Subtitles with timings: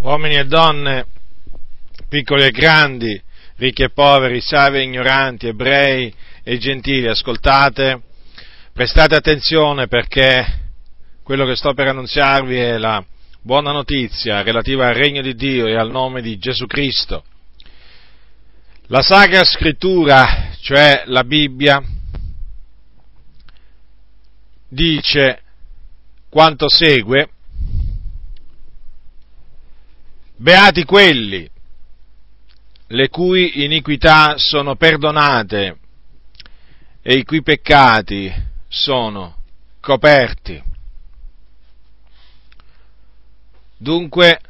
[0.00, 1.06] uomini e donne,
[2.08, 3.20] piccoli e grandi,
[3.56, 8.02] ricchi e poveri, savi e ignoranti, ebrei e gentili, ascoltate,
[8.72, 10.66] prestate attenzione perché
[11.22, 13.04] quello che sto per annunziarvi è la
[13.42, 17.24] buona notizia relativa al regno di Dio e al nome di Gesù Cristo.
[18.86, 21.82] La Sacra Scrittura, cioè la Bibbia,
[24.68, 25.42] dice
[26.30, 27.28] quanto segue,
[30.38, 31.50] beati quelli
[32.90, 35.78] le cui iniquità sono perdonate
[37.02, 38.32] e i cui peccati
[38.68, 39.42] sono
[39.80, 40.62] coperti.
[43.76, 44.40] Dunque,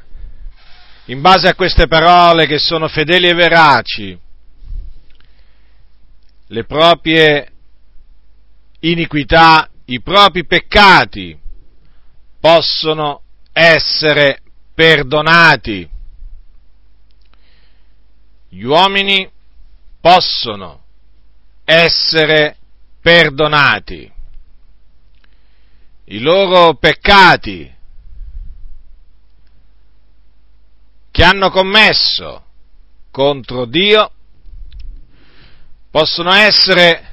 [1.07, 4.19] in base a queste parole che sono fedeli e veraci,
[6.47, 7.53] le proprie
[8.81, 11.37] iniquità, i propri peccati
[12.41, 14.43] possono essere
[14.79, 15.91] perdonati.
[18.49, 19.29] Gli uomini
[20.01, 20.85] possono
[21.65, 22.57] essere
[23.01, 24.09] perdonati.
[26.05, 27.75] I loro peccati
[31.11, 32.45] che hanno commesso
[33.11, 34.13] contro Dio
[35.91, 37.11] possono essere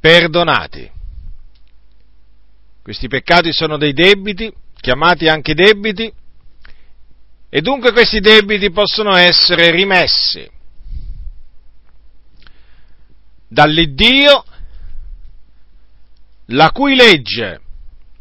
[0.00, 0.92] perdonati.
[2.82, 4.54] Questi peccati sono dei debiti,
[4.84, 6.12] chiamati anche debiti,
[7.48, 10.46] e dunque questi debiti possono essere rimessi
[13.48, 14.44] dall'Iddio
[16.48, 17.62] la cui legge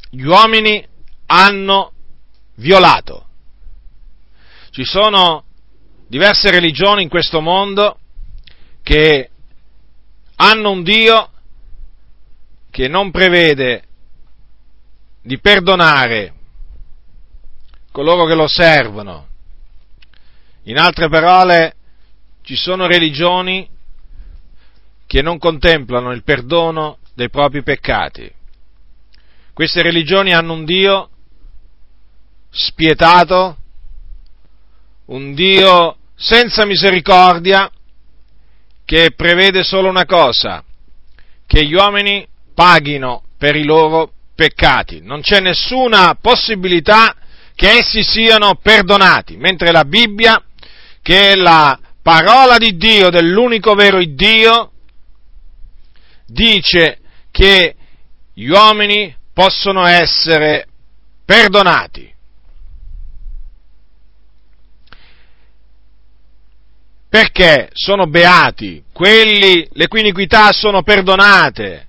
[0.09, 0.87] gli uomini
[1.25, 1.91] hanno
[2.55, 3.27] violato.
[4.69, 5.43] Ci sono
[6.07, 7.99] diverse religioni in questo mondo
[8.83, 9.29] che
[10.35, 11.29] hanno un Dio
[12.71, 13.83] che non prevede
[15.21, 16.35] di perdonare
[17.93, 19.27] coloro che lo servono.
[20.63, 21.75] In altre parole,
[22.41, 23.69] ci sono religioni
[25.05, 28.29] che non contemplano il perdono dei propri peccati.
[29.53, 31.09] Queste religioni hanno un Dio
[32.49, 33.57] spietato,
[35.05, 37.69] un Dio senza misericordia,
[38.85, 40.63] che prevede solo una cosa,
[41.45, 45.01] che gli uomini paghino per i loro peccati.
[45.03, 47.17] Non c'è nessuna possibilità
[47.63, 50.43] che essi siano perdonati, mentre la Bibbia,
[51.01, 54.73] che è la parola di Dio, dell'unico vero Dio,
[56.25, 56.99] dice
[57.31, 57.73] che
[58.33, 60.67] gli uomini possono essere
[61.23, 62.13] perdonati.
[67.07, 71.87] Perché sono beati quelli le cui iniquità sono perdonate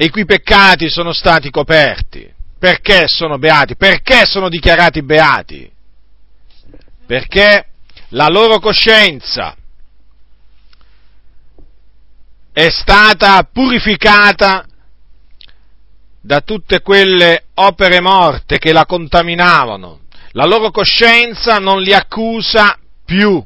[0.00, 2.32] i cui peccati sono stati coperti.
[2.58, 3.76] Perché sono beati?
[3.76, 5.70] Perché sono dichiarati beati?
[7.06, 7.66] Perché
[8.10, 9.56] la loro coscienza
[12.52, 14.66] è stata purificata
[16.20, 20.00] da tutte quelle opere morte che la contaminavano.
[20.32, 23.44] La loro coscienza non li accusa più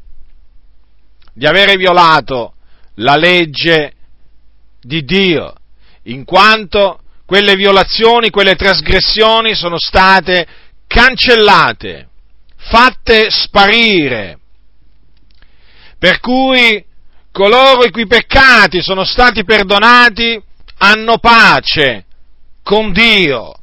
[1.33, 2.55] di avere violato
[2.97, 3.93] la legge
[4.81, 5.55] di Dio
[6.05, 10.47] in quanto quelle violazioni, quelle trasgressioni sono state
[10.87, 12.09] cancellate,
[12.57, 14.39] fatte sparire.
[15.99, 16.85] Per cui
[17.31, 20.41] coloro i cui peccati sono stati perdonati
[20.79, 22.05] hanno pace
[22.63, 23.55] con Dio.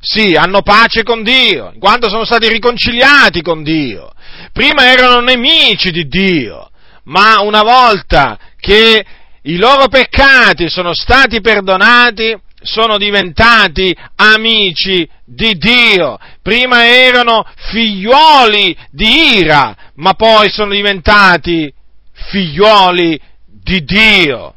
[0.00, 4.12] Sì, hanno pace con Dio, in quanto sono stati riconciliati con Dio.
[4.52, 6.70] Prima erano nemici di Dio,
[7.04, 9.04] ma una volta che
[9.42, 16.16] i loro peccati sono stati perdonati, sono diventati amici di Dio.
[16.42, 21.72] Prima erano figliuoli di ira, ma poi sono diventati
[22.12, 24.54] figliuoli di Dio.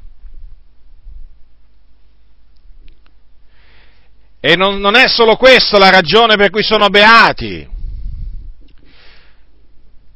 [4.40, 7.68] E non, non è solo questa la ragione per cui sono beati.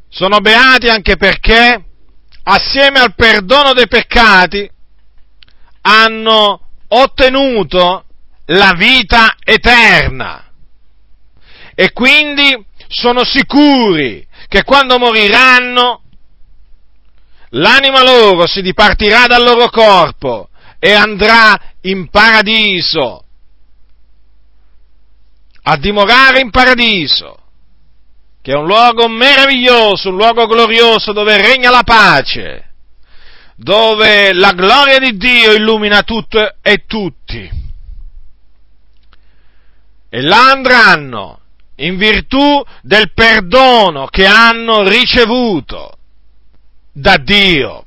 [0.08, 1.86] Sono beati anche perché
[2.52, 4.70] assieme al perdono dei peccati,
[5.82, 8.06] hanno ottenuto
[8.46, 10.52] la vita eterna.
[11.76, 16.02] E quindi sono sicuri che quando moriranno,
[17.50, 20.50] l'anima loro si dipartirà dal loro corpo
[20.80, 23.24] e andrà in paradiso,
[25.64, 27.39] a dimorare in paradiso
[28.42, 32.72] che è un luogo meraviglioso, un luogo glorioso dove regna la pace,
[33.56, 37.68] dove la gloria di Dio illumina tutto e tutti.
[40.12, 41.40] e là andranno
[41.76, 45.98] in virtù del perdono che hanno ricevuto
[46.92, 47.86] da Dio.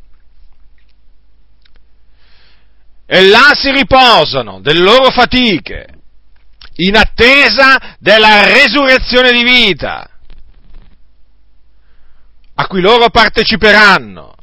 [3.05, 5.87] E là si riposano delle loro fatiche
[6.77, 10.12] in attesa della resurrezione di vita
[12.55, 14.35] a cui loro parteciperanno.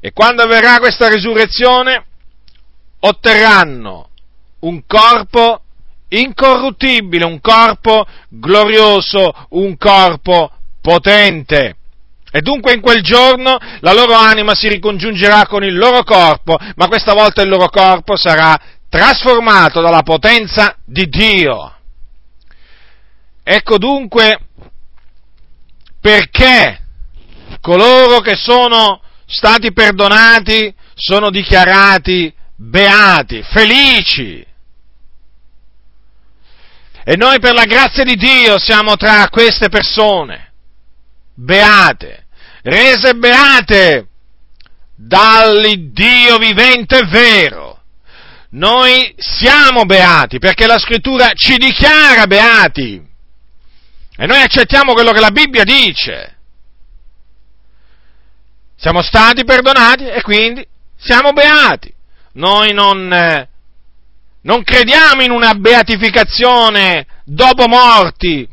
[0.00, 2.04] E quando avverrà questa risurrezione
[3.00, 4.08] otterranno
[4.60, 5.62] un corpo
[6.08, 10.50] incorruttibile, un corpo glorioso, un corpo
[10.80, 11.76] potente.
[12.32, 16.86] E dunque in quel giorno la loro anima si ricongiungerà con il loro corpo, ma
[16.86, 21.74] questa volta il loro corpo sarà trasformato dalla potenza di Dio.
[23.42, 24.49] Ecco dunque
[26.00, 26.80] perché
[27.60, 34.46] coloro che sono stati perdonati sono dichiarati beati, felici.
[37.02, 40.52] E noi per la grazia di Dio siamo tra queste persone,
[41.34, 42.26] beate,
[42.62, 44.08] rese beate
[44.94, 47.82] dall'Iddio vivente e vero.
[48.50, 53.09] Noi siamo beati perché la scrittura ci dichiara beati.
[54.20, 56.36] E noi accettiamo quello che la Bibbia dice.
[58.76, 60.62] Siamo stati perdonati e quindi
[60.98, 61.90] siamo beati.
[62.32, 63.48] Noi non, eh,
[64.42, 68.46] non crediamo in una beatificazione dopo morti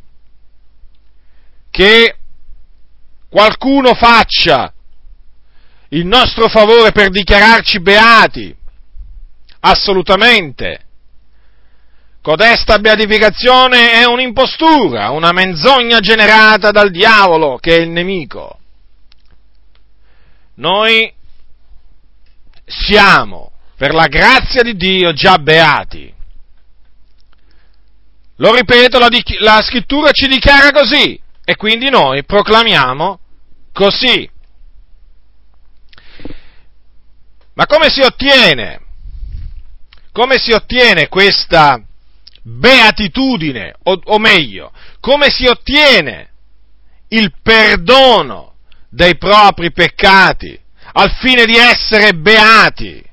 [1.69, 2.15] che
[3.27, 4.73] qualcuno faccia
[5.89, 8.55] il nostro favore per dichiararci beati.
[9.59, 10.85] Assolutamente.
[12.27, 18.59] Codesta beatificazione è un'impostura, una menzogna generata dal diavolo che è il nemico.
[20.55, 21.09] Noi
[22.65, 26.13] siamo, per la grazia di Dio, già beati.
[28.35, 29.07] Lo ripeto, la,
[29.39, 33.19] la scrittura ci dichiara così e quindi noi proclamiamo
[33.71, 34.29] così.
[37.53, 38.81] Ma come si ottiene?
[40.11, 41.86] Come si ottiene questa
[42.47, 44.71] beatitudine, o, o meglio,
[45.01, 46.29] come si ottiene
[47.09, 48.55] il perdono
[48.89, 50.57] dei propri peccati
[50.93, 53.03] al fine di essere beati.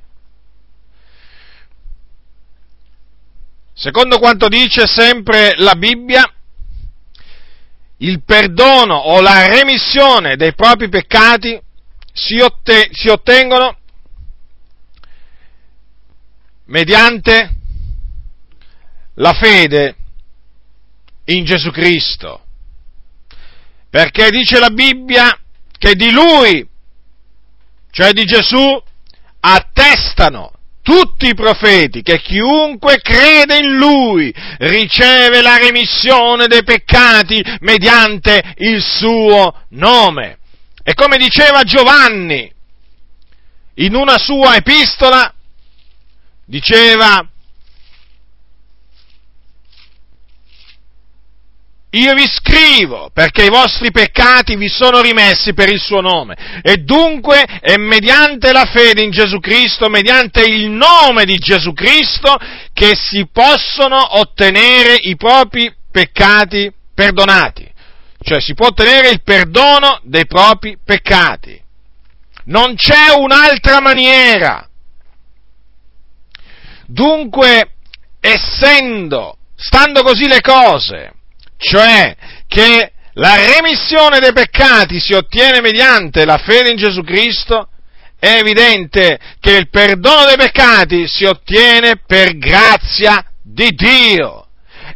[3.72, 6.32] Secondo quanto dice sempre la Bibbia,
[7.98, 11.60] il perdono o la remissione dei propri peccati
[12.12, 13.76] si, otte- si ottengono
[16.66, 17.62] mediante
[19.14, 19.96] la fede
[21.26, 22.43] in Gesù Cristo.
[23.90, 25.38] Perché dice la Bibbia
[25.78, 26.66] che di Lui,
[27.90, 28.82] cioè di Gesù,
[29.40, 30.52] attestano
[30.82, 38.82] tutti i profeti che chiunque crede in Lui riceve la remissione dei peccati mediante il
[38.82, 40.38] suo nome.
[40.82, 42.52] E come diceva Giovanni
[43.76, 45.32] in una sua epistola,
[46.44, 47.26] diceva
[51.94, 56.61] Io vi scrivo perché i vostri peccati vi sono rimessi per il suo nome.
[56.61, 62.37] E dunque è mediante la fede in Gesù Cristo, mediante il nome di Gesù Cristo,
[62.73, 67.71] che si possono ottenere i propri peccati perdonati.
[68.21, 71.62] Cioè si può ottenere il perdono dei propri peccati.
[72.47, 74.68] Non c'è un'altra maniera.
[76.87, 77.75] Dunque,
[78.21, 81.13] essendo, stando così le cose,
[81.64, 82.14] cioè
[82.47, 87.68] che la remissione dei peccati si ottiene mediante la fede in Gesù Cristo,
[88.18, 94.47] è evidente che il perdono dei peccati si ottiene per grazia di Dio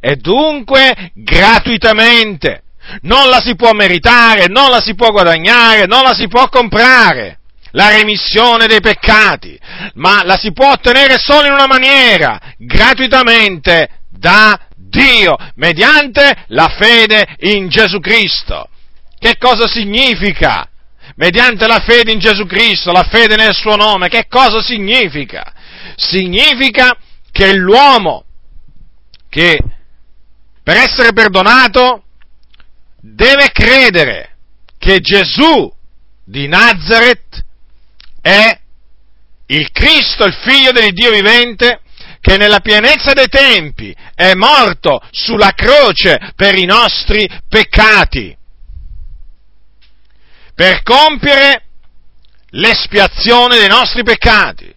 [0.00, 2.62] e dunque gratuitamente.
[3.02, 7.37] Non la si può meritare, non la si può guadagnare, non la si può comprare,
[7.72, 9.58] la remissione dei peccati,
[9.94, 17.36] ma la si può ottenere solo in una maniera, gratuitamente da Dio mediante la fede
[17.40, 18.68] in Gesù Cristo.
[19.18, 20.68] Che cosa significa?
[21.16, 25.52] Mediante la fede in Gesù Cristo, la fede nel suo nome, che cosa significa?
[25.96, 26.96] Significa
[27.32, 28.24] che l'uomo
[29.28, 29.58] che
[30.62, 32.04] per essere perdonato
[33.00, 34.36] deve credere
[34.78, 35.72] che Gesù
[36.24, 37.44] di Nazareth
[38.28, 38.60] è
[39.46, 41.80] il Cristo, il figlio del Dio vivente,
[42.20, 48.36] che nella pienezza dei tempi è morto sulla croce per i nostri peccati,
[50.54, 51.62] per compiere
[52.50, 54.74] l'espiazione dei nostri peccati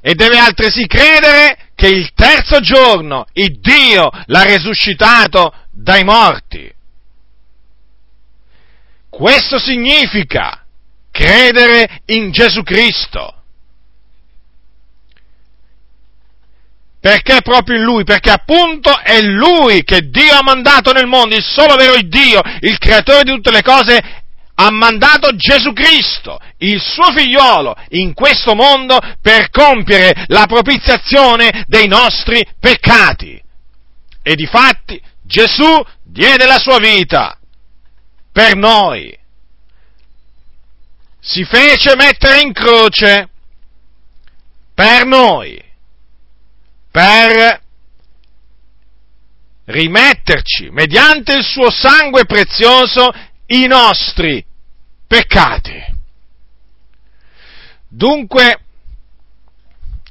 [0.00, 6.72] e deve altresì credere che il terzo giorno il Dio l'ha resuscitato dai morti.
[9.10, 10.62] Questo significa
[11.18, 13.34] credere in Gesù Cristo.
[17.00, 18.04] Perché proprio in Lui?
[18.04, 22.78] Perché appunto è Lui che Dio ha mandato nel mondo, il solo vero Dio, il
[22.78, 24.00] creatore di tutte le cose,
[24.54, 31.86] ha mandato Gesù Cristo, il suo figliolo, in questo mondo per compiere la propiziazione dei
[31.86, 33.40] nostri peccati.
[34.22, 37.38] E di fatti Gesù diede la sua vita
[38.32, 39.16] per noi.
[41.28, 43.28] Si fece mettere in croce
[44.72, 45.62] per noi,
[46.90, 47.62] per
[49.66, 53.12] rimetterci mediante il suo sangue prezioso
[53.48, 54.42] i nostri
[55.06, 55.96] peccati.
[57.88, 58.60] Dunque,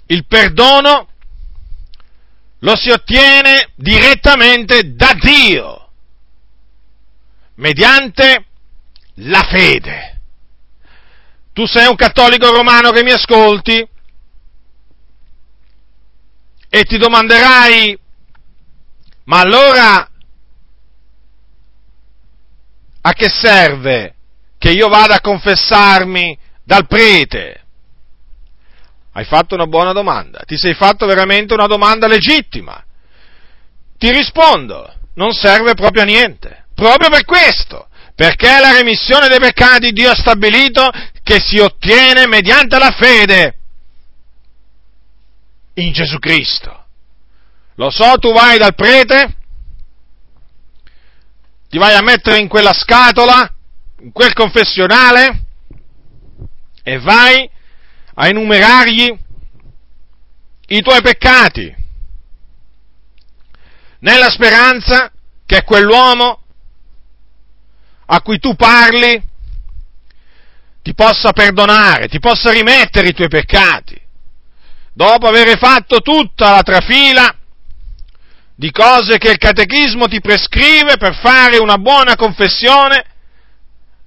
[0.05, 1.09] il perdono
[2.59, 5.89] lo si ottiene direttamente da Dio,
[7.55, 8.45] mediante
[9.15, 10.11] la fede.
[11.57, 13.89] Tu sei un cattolico romano che mi ascolti
[16.69, 17.99] e ti domanderai,
[19.23, 20.07] ma allora
[23.01, 24.13] a che serve
[24.59, 27.63] che io vada a confessarmi dal prete?
[29.13, 32.85] Hai fatto una buona domanda, ti sei fatto veramente una domanda legittima.
[33.97, 39.91] Ti rispondo, non serve proprio a niente, proprio per questo, perché la remissione dei peccati
[39.91, 40.87] Dio ha stabilito
[41.27, 43.57] che si ottiene mediante la fede
[45.73, 46.85] in Gesù Cristo.
[47.75, 49.35] Lo so, tu vai dal prete,
[51.67, 53.53] ti vai a mettere in quella scatola,
[53.99, 55.43] in quel confessionale,
[56.81, 57.49] e vai
[58.13, 59.19] a enumerargli
[60.67, 61.75] i tuoi peccati,
[63.99, 65.11] nella speranza
[65.45, 66.41] che quell'uomo
[68.05, 69.26] a cui tu parli
[70.87, 73.99] ti possa perdonare, ti possa rimettere i tuoi peccati,
[74.93, 77.35] dopo aver fatto tutta la trafila
[78.55, 83.03] di cose che il catechismo ti prescrive per fare una buona confessione,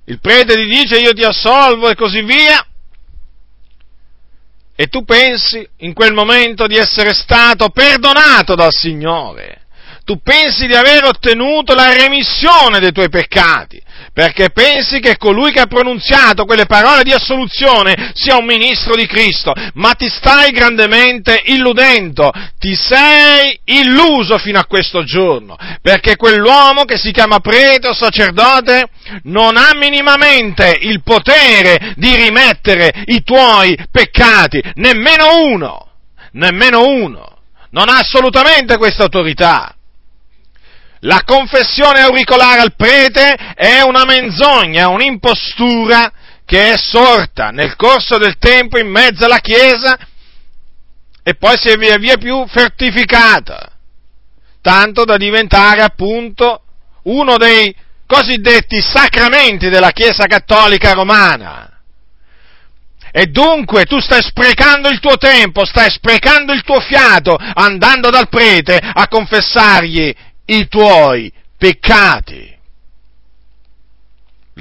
[0.07, 2.67] il prete ti dice io ti assolvo e così via,
[4.75, 9.65] e tu pensi in quel momento di essere stato perdonato dal Signore,
[10.05, 13.81] tu pensi di aver ottenuto la remissione dei tuoi peccati,
[14.13, 19.07] perché pensi che colui che ha pronunziato quelle parole di assoluzione sia un ministro di
[19.07, 26.85] Cristo, ma ti stai grandemente illudendo, ti sei illuso fino a questo giorno, perché quell'uomo
[26.85, 28.89] che si chiama prete o sacerdote
[29.25, 35.89] non ha minimamente il potere di rimettere i tuoi peccati, nemmeno uno,
[36.33, 37.39] nemmeno uno,
[37.71, 39.75] non ha assolutamente questa autorità.
[41.01, 46.13] La confessione auricolare al prete è una menzogna, un'impostura
[46.45, 49.97] che è sorta nel corso del tempo in mezzo alla Chiesa
[51.23, 53.71] e poi si è via via più fortificata,
[54.61, 56.63] tanto da diventare appunto
[57.05, 57.75] uno dei
[58.07, 61.67] cosiddetti sacramenti della Chiesa cattolica romana.
[63.13, 68.29] E dunque tu stai sprecando il tuo tempo, stai sprecando il tuo fiato andando dal
[68.29, 70.15] prete a confessargli
[70.51, 72.59] i tuoi peccati.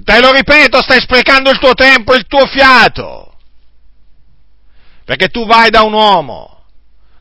[0.03, 3.33] Te lo ripeto, stai sprecando il tuo tempo e il tuo fiato.
[5.03, 6.65] Perché tu vai da un uomo,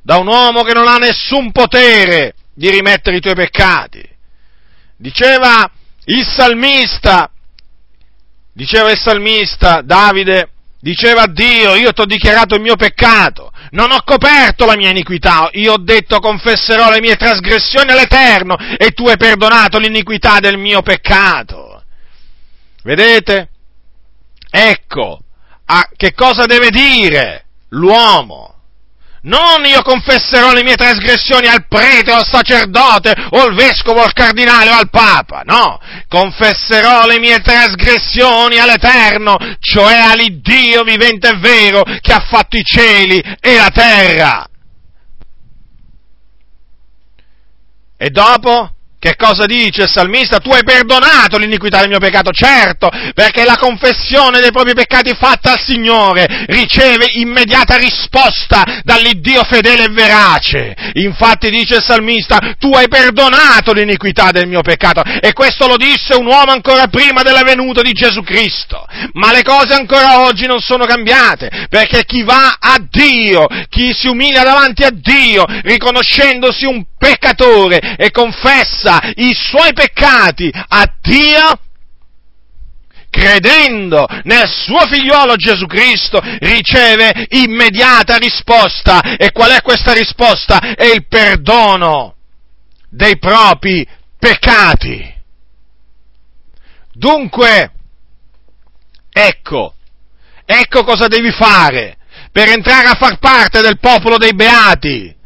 [0.02, 4.06] da un uomo che non ha nessun potere di rimettere i tuoi peccati.
[4.96, 5.70] Diceva
[6.04, 7.30] il salmista,
[8.52, 13.90] diceva il salmista Davide, diceva a Dio, io ti ho dichiarato il mio peccato non
[13.92, 19.06] ho coperto la mia iniquità, io ho detto confesserò le mie trasgressioni all'Eterno e tu
[19.08, 21.82] hai perdonato l'iniquità del mio peccato.
[22.82, 23.48] Vedete?
[24.50, 25.20] Ecco,
[25.66, 28.57] a che cosa deve dire l'uomo?
[29.22, 34.04] Non io confesserò le mie trasgressioni al prete o al sacerdote o al vescovo o
[34.04, 41.36] al cardinale o al papa, no, confesserò le mie trasgressioni all'Eterno, cioè all'Iddio vivente e
[41.38, 44.48] vero che ha fatto i cieli e la terra.
[47.96, 50.38] E dopo che cosa dice il salmista?
[50.38, 55.52] Tu hai perdonato l'iniquità del mio peccato, certo, perché la confessione dei propri peccati fatta
[55.52, 60.74] al Signore riceve immediata risposta dall'Iddio fedele e verace.
[60.94, 65.02] Infatti dice il salmista, tu hai perdonato l'iniquità del mio peccato.
[65.20, 68.84] E questo lo disse un uomo ancora prima della venuta di Gesù Cristo.
[69.12, 74.08] Ma le cose ancora oggi non sono cambiate, perché chi va a Dio, chi si
[74.08, 81.60] umilia davanti a Dio, riconoscendosi un peccatore e confessa i suoi peccati a Dio,
[83.08, 89.16] credendo nel suo figliolo Gesù Cristo, riceve immediata risposta.
[89.16, 90.58] E qual è questa risposta?
[90.74, 92.16] È il perdono
[92.90, 93.86] dei propri
[94.18, 95.14] peccati.
[96.92, 97.72] Dunque,
[99.12, 99.74] ecco,
[100.44, 101.96] ecco cosa devi fare
[102.32, 105.16] per entrare a far parte del popolo dei beati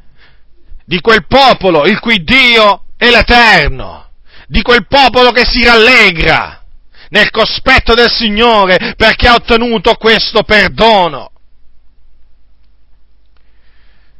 [0.84, 4.10] di quel popolo il cui Dio è l'Eterno,
[4.46, 6.62] di quel popolo che si rallegra
[7.10, 11.30] nel cospetto del Signore perché ha ottenuto questo perdono.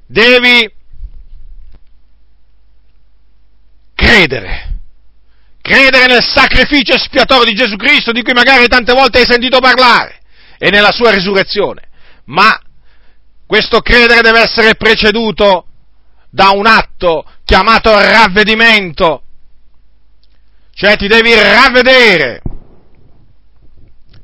[0.07, 0.71] Devi
[3.95, 4.78] credere,
[5.62, 10.21] credere nel sacrificio espiatorio di Gesù Cristo di cui magari tante volte hai sentito parlare
[10.59, 11.88] e nella sua risurrezione,
[12.26, 12.61] ma
[13.47, 15.66] questo credere deve essere preceduto
[16.35, 19.23] da un atto chiamato ravvedimento,
[20.73, 22.41] cioè ti devi ravvedere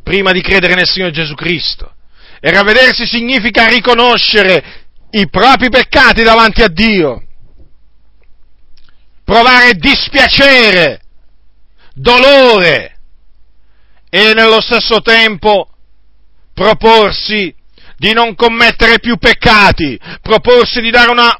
[0.03, 1.93] prima di credere nel Signore Gesù Cristo.
[2.41, 7.23] E ravvedersi significa riconoscere i propri peccati davanti a Dio,
[9.23, 11.03] provare dispiacere,
[11.93, 13.01] dolore
[14.09, 15.69] e nello stesso tempo
[16.55, 17.55] proporsi
[17.99, 21.39] di non commettere più peccati, proporsi di dare una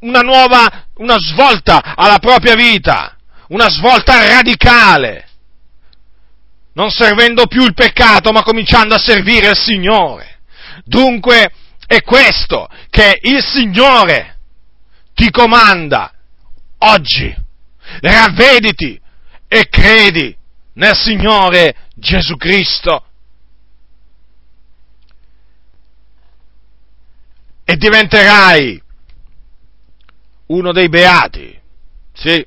[0.00, 3.16] una nuova, una svolta alla propria vita,
[3.48, 5.28] una svolta radicale,
[6.72, 10.40] non servendo più il peccato, ma cominciando a servire il Signore.
[10.84, 11.52] Dunque
[11.86, 14.38] è questo che il Signore
[15.14, 16.12] ti comanda
[16.78, 17.36] oggi.
[18.00, 19.00] Ravvediti
[19.48, 20.34] e credi
[20.74, 23.04] nel Signore Gesù Cristo.
[27.64, 28.80] E diventerai
[30.50, 31.58] uno dei beati.
[32.12, 32.44] Sì,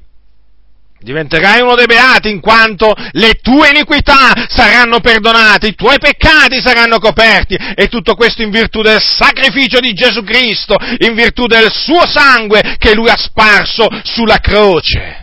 [1.00, 7.00] diventerai uno dei beati in quanto le tue iniquità saranno perdonate, i tuoi peccati saranno
[7.00, 12.06] coperti e tutto questo in virtù del sacrificio di Gesù Cristo, in virtù del suo
[12.06, 15.22] sangue che lui ha sparso sulla croce.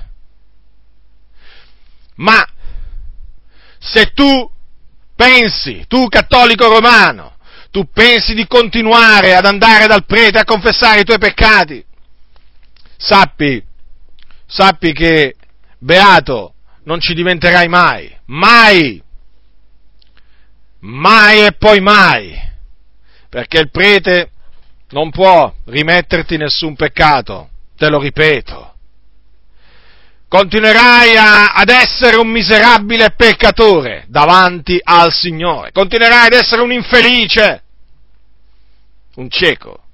[2.17, 2.45] Ma
[3.79, 4.51] se tu
[5.17, 7.37] pensi, tu cattolico romano,
[7.71, 11.83] tu pensi di continuare ad andare dal prete a confessare i tuoi peccati,
[13.01, 13.65] sappi,
[14.47, 15.35] sappi che
[15.79, 19.03] beato non ci diventerai mai, mai,
[20.81, 22.39] mai e poi mai,
[23.29, 24.31] perché il prete
[24.91, 28.75] non può rimetterti nessun peccato, te lo ripeto.
[30.29, 37.63] Continuerai a, ad essere un miserabile peccatore davanti al Signore, continuerai ad essere un infelice,
[39.15, 39.85] un cieco,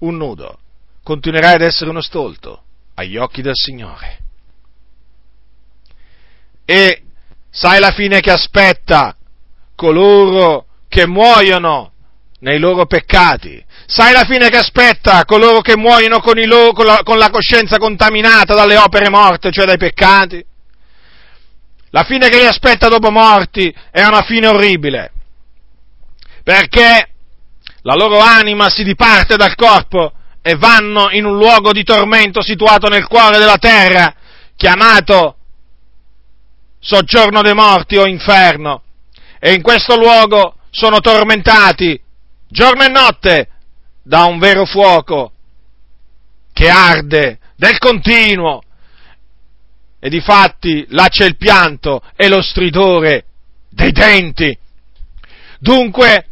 [0.00, 0.58] un nudo,
[1.02, 2.62] continuerai ad essere uno stolto
[2.94, 4.18] agli occhi del Signore.
[6.64, 7.02] E
[7.50, 9.16] sai la fine che aspetta
[9.74, 11.92] coloro che muoiono
[12.40, 13.64] nei loro peccati.
[13.86, 17.78] Sai la fine che aspetta coloro che muoiono con, loro, con, la, con la coscienza
[17.78, 20.44] contaminata dalle opere morte, cioè dai peccati?
[21.90, 25.12] La fine che li aspetta dopo morti è una fine orribile,
[26.42, 27.08] perché
[27.82, 32.88] la loro anima si diparte dal corpo e vanno in un luogo di tormento situato
[32.88, 34.12] nel cuore della terra,
[34.56, 35.36] chiamato
[36.80, 38.82] soggiorno dei morti o inferno,
[39.38, 41.98] e in questo luogo sono tormentati
[42.48, 43.48] giorno e notte
[44.02, 45.32] da un vero fuoco
[46.52, 48.62] che arde del continuo,
[50.00, 53.26] e difatti là c'è il pianto e lo stridore
[53.68, 54.58] dei denti.
[55.60, 56.26] Dunque,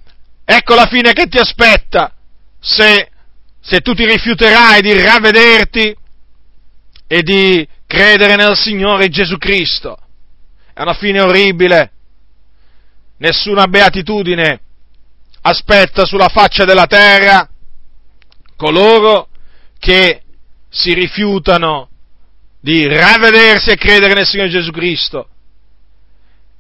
[0.44, 2.12] ecco la fine che ti aspetta
[2.58, 3.10] se
[3.60, 5.96] se tu ti rifiuterai di ravvederti
[7.06, 9.98] e di credere nel Signore Gesù Cristo.
[10.72, 11.90] È una fine orribile.
[13.18, 14.60] Nessuna beatitudine
[15.42, 17.48] aspetta sulla faccia della terra
[18.56, 19.28] coloro
[19.78, 20.22] che
[20.68, 21.88] si rifiutano
[22.60, 25.28] di ravvedersi e credere nel Signore Gesù Cristo.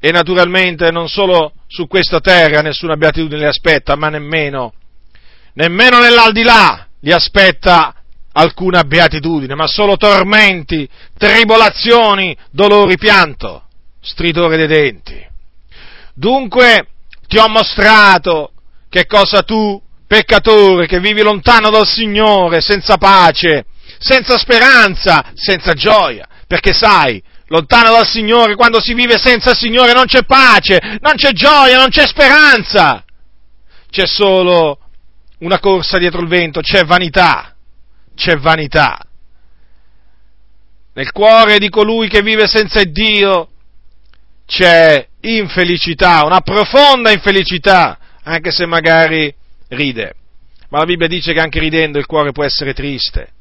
[0.00, 4.72] E naturalmente non solo su questa terra nessuna beatitudine li aspetta, ma nemmeno,
[5.52, 7.94] nemmeno nell'aldilà li aspetta
[8.32, 13.64] alcuna beatitudine, ma solo tormenti, tribolazioni, dolori, pianto,
[14.00, 15.28] stridore dei denti.
[16.14, 16.86] Dunque
[17.26, 18.52] ti ho mostrato
[18.88, 23.66] che cosa tu, peccatore, che vivi lontano dal Signore, senza pace,
[23.98, 30.06] senza speranza, senza gioia, perché sai, lontano dal Signore, quando si vive senza Signore non
[30.06, 33.04] c'è pace, non c'è gioia, non c'è speranza,
[33.90, 34.78] c'è solo
[35.40, 37.54] una corsa dietro il vento, c'è vanità,
[38.14, 39.04] c'è vanità.
[40.92, 43.48] Nel cuore di colui che vive senza Dio
[44.46, 49.32] c'è infelicità, una profonda infelicità, anche se magari
[49.68, 50.14] ride.
[50.68, 53.32] Ma la Bibbia dice che anche ridendo il cuore può essere triste.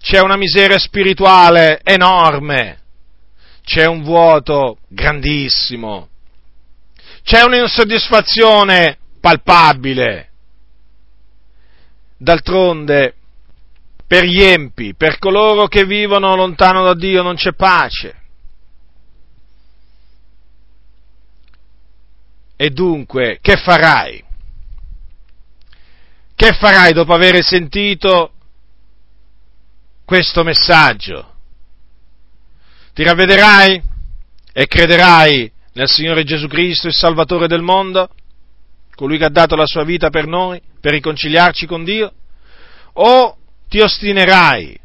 [0.00, 2.80] C'è una miseria spirituale enorme,
[3.64, 6.08] c'è un vuoto grandissimo,
[7.22, 10.31] c'è un'insoddisfazione palpabile.
[12.22, 13.16] D'altronde,
[14.06, 18.14] per gli empi, per coloro che vivono lontano da Dio non c'è pace.
[22.54, 24.22] E dunque, che farai?
[26.36, 28.32] Che farai dopo aver sentito
[30.04, 31.34] questo messaggio?
[32.94, 33.82] Ti ravvederai
[34.52, 38.10] e crederai nel Signore Gesù Cristo, il Salvatore del mondo,
[39.02, 42.12] colui che ha dato la sua vita per noi, per riconciliarci con Dio?
[42.92, 43.36] O
[43.68, 44.78] ti ostinerai,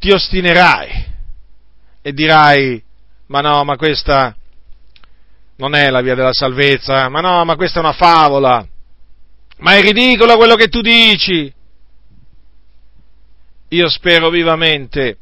[0.00, 1.04] ti ostinerai
[2.02, 2.82] e dirai,
[3.26, 4.34] ma no, ma questa
[5.58, 8.66] non è la via della salvezza, ma no, ma questa è una favola,
[9.58, 11.54] ma è ridicolo quello che tu dici.
[13.68, 15.18] Io spero vivamente,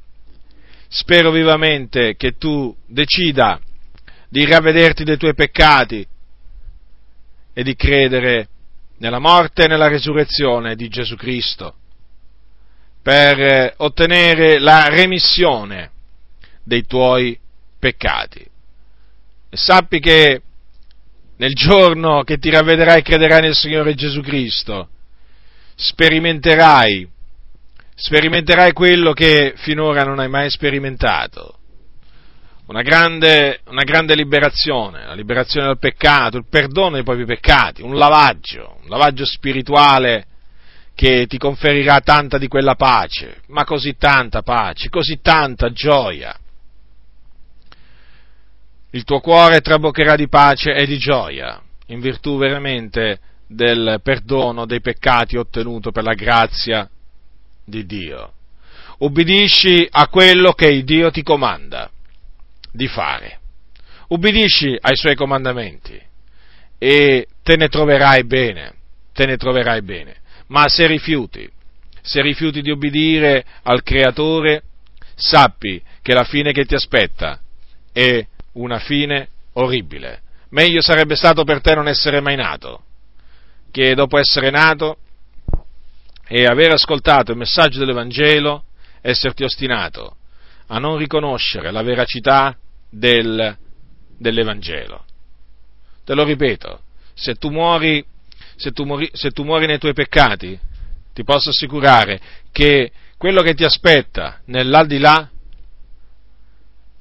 [0.88, 3.60] spero vivamente che tu decida
[4.26, 6.14] di ravvederti dei tuoi peccati
[7.58, 8.48] e di credere
[8.98, 11.76] nella morte e nella resurrezione di Gesù Cristo
[13.00, 15.90] per ottenere la remissione
[16.62, 17.38] dei tuoi
[17.78, 18.40] peccati.
[19.48, 20.42] E sappi che
[21.36, 24.90] nel giorno che ti ravvederai e crederai nel Signore Gesù Cristo,
[25.76, 27.08] sperimenterai,
[27.94, 31.60] sperimenterai quello che finora non hai mai sperimentato.
[32.66, 37.96] Una grande, una grande liberazione, la liberazione dal peccato, il perdono dei propri peccati, un
[37.96, 40.26] lavaggio, un lavaggio spirituale
[40.94, 46.36] che ti conferirà tanta di quella pace, ma così tanta pace, così tanta gioia
[48.96, 54.80] il tuo cuore traboccherà di pace e di gioia, in virtù veramente del perdono dei
[54.80, 56.88] peccati ottenuto per la grazia
[57.62, 58.32] di Dio.
[58.98, 61.90] Ubbidisci a quello che Dio ti comanda
[62.76, 63.40] di fare.
[64.08, 66.00] Ubbidisci ai suoi comandamenti
[66.78, 68.74] e te ne troverai bene,
[69.12, 70.16] te ne troverai bene.
[70.48, 71.50] Ma se rifiuti,
[72.02, 74.62] se rifiuti di obbedire al Creatore,
[75.16, 77.40] sappi che la fine che ti aspetta
[77.92, 80.20] è una fine orribile.
[80.50, 82.84] Meglio sarebbe stato per te non essere mai nato,
[83.72, 84.98] che dopo essere nato
[86.28, 88.64] e aver ascoltato il messaggio dell'Evangelo,
[89.00, 90.16] esserti ostinato
[90.68, 92.56] a non riconoscere la veracità
[92.88, 93.56] del,
[94.18, 95.04] dell'Evangelo.
[96.04, 96.82] Te lo ripeto,
[97.14, 98.04] se tu, muori,
[98.56, 100.58] se, tu muori, se tu muori nei tuoi peccati,
[101.12, 102.20] ti posso assicurare
[102.52, 105.30] che quello che ti aspetta nell'aldilà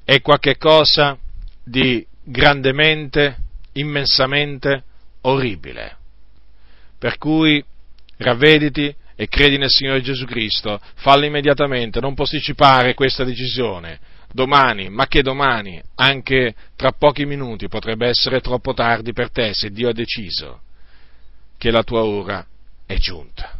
[0.04, 1.18] è qualche cosa
[1.62, 3.36] di grandemente,
[3.72, 4.84] immensamente
[5.22, 5.96] orribile.
[6.98, 7.62] Per cui
[8.18, 13.98] ravvediti e credi nel Signore Gesù Cristo, fallo immediatamente, non posticipare questa decisione.
[14.36, 19.70] Domani, ma che domani, anche tra pochi minuti potrebbe essere troppo tardi per te se
[19.70, 20.60] Dio ha deciso
[21.56, 22.46] che la tua ora
[22.84, 23.55] è giunta.